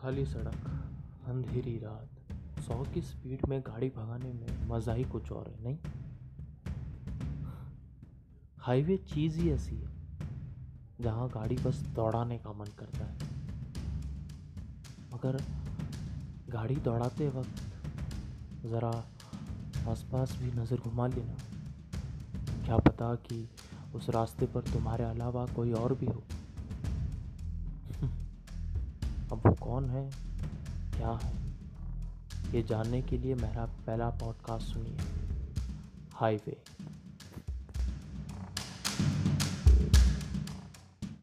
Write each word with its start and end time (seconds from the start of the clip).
खाली 0.00 0.24
सड़क, 0.26 0.66
अंधेरी 1.28 1.76
रात। 1.78 2.60
सौ 2.60 2.74
की 2.84 3.00
स्पीड 3.02 3.44
में 3.48 3.60
गाड़ी 3.60 3.88
भगाने 3.88 4.32
में 4.32 4.68
मज़ा 4.68 4.92
ही 4.94 5.04
कुछ 5.04 5.30
और 5.32 5.48
है, 5.48 5.62
नहीं? 5.64 5.76
हाईवे 8.58 8.96
चीज़ 9.08 9.38
ही 9.40 9.50
ऐसी 9.50 9.76
है, 9.76 9.90
जहाँ 11.00 11.28
गाड़ी 11.28 11.56
बस 11.56 11.82
दौड़ाने 11.96 12.38
का 12.38 12.52
मन 12.52 12.72
करता 12.78 13.04
है। 13.04 13.28
मगर 15.14 15.40
गाड़ी 16.50 16.76
दौड़ाते 16.80 17.28
वक्त 17.28 17.62
ज़रा 18.66 18.90
आसपास 19.88 20.36
भी 20.42 20.52
नज़र 20.52 20.80
घुमा 20.80 21.06
लेना। 21.06 21.36
क्या 22.64 22.76
पता 22.78 23.14
कि 23.26 23.48
उस 23.94 24.10
रास्ते 24.10 24.46
पर 24.46 24.72
तुम्हारे 24.72 25.04
अलावा 25.04 25.46
कोई 25.46 25.72
और 25.74 25.94
भी 25.94 26.06
हो। 26.06 26.22
कौन 29.70 29.90
है? 29.90 30.10
क्या 30.96 31.10
है? 31.24 31.32
ये 32.54 32.62
जानने 32.62 33.02
के 33.02 33.18
लिए 33.18 33.34
मेरा 33.34 33.66
पहला 33.66 34.10
पॉडकास्ट 34.10 34.66
सुनिए 34.66 34.96
हाईवे 36.14 36.56